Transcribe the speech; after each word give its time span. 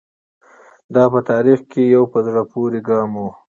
دا 0.95 1.03
په 1.13 1.19
تاریخ 1.31 1.59
کې 1.71 1.81
یو 1.95 2.03
په 2.13 2.19
زړه 2.27 2.41
پورې 2.51 2.79
ګام 2.89 3.11
و. 3.21 3.25